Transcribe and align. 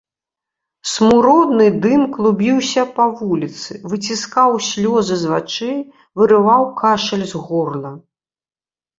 Смуродны 0.91 1.65
дым 1.83 2.01
клубіўся 2.15 2.85
па 2.95 3.05
вуліцы, 3.19 3.71
выціскаў 3.91 4.51
слёзы 4.69 5.15
з 5.25 5.29
вачэй, 5.33 5.77
вырываў 6.23 6.63
кашаль 6.81 7.25
з 7.33 7.43
горла. 7.51 7.91